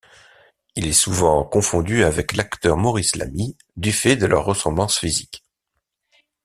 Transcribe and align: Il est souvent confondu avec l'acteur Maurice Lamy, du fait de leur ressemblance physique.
Il 0.75 0.87
est 0.87 0.93
souvent 0.93 1.43
confondu 1.43 2.03
avec 2.03 2.33
l'acteur 2.35 2.75
Maurice 2.75 3.15
Lamy, 3.15 3.55
du 3.77 3.91
fait 3.91 4.15
de 4.15 4.25
leur 4.25 4.45
ressemblance 4.45 4.97
physique. 4.97 5.43